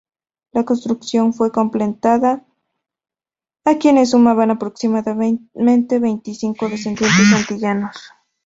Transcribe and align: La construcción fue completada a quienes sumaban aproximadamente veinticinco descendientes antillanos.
La 0.51 0.65
construcción 0.65 1.31
fue 1.31 1.51
completada 1.51 2.43
a 3.63 3.77
quienes 3.77 4.09
sumaban 4.09 4.49
aproximadamente 4.49 5.99
veinticinco 5.99 6.69
descendientes 6.69 7.31
antillanos. 7.35 7.95